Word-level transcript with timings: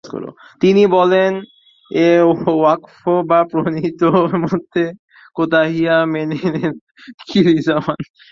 তিনি 0.61 0.83
বলেন, 0.87 1.31
এ 1.91 2.09
ওয়াক্ফ 2.53 2.99
বা 3.29 3.39
প্রণীত 3.51 4.01
মধ্যে 4.43 4.83
কোতাহিয়া, 5.35 5.95
মেনেমেন 6.05 6.55
এবং 6.59 6.73
কিলিজামান। 7.27 7.99